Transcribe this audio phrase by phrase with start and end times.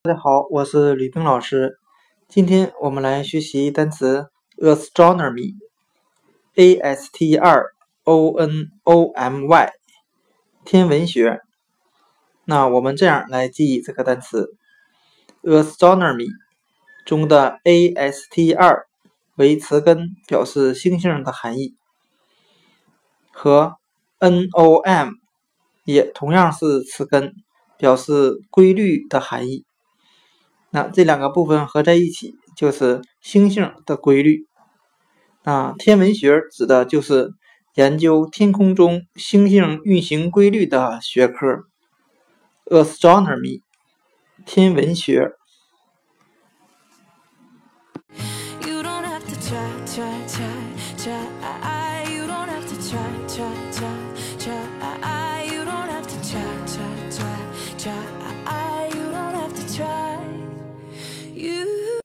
[0.00, 1.80] 大家好，我是吕冰老师。
[2.28, 7.64] 今天我们来学习单词 astronomy，a s t r
[8.04, 9.72] o n o m y，
[10.64, 11.40] 天文学。
[12.44, 14.54] 那我们这样来记忆这个单词
[15.42, 16.28] astronomy
[17.04, 18.86] 中的 a s t r
[19.34, 21.74] 为词根，表示星星的含义，
[23.32, 23.78] 和
[24.20, 25.10] n o m
[25.82, 27.34] 也同样是词根，
[27.76, 29.64] 表示规律的含义。
[30.70, 34.46] 那这两个部分合在一起就是星星的规律。
[35.44, 37.30] 那天文学指的就是
[37.74, 41.64] 研究天空中星星运行规律的学科
[42.66, 43.62] ，astronomy，
[44.44, 45.32] 天文学。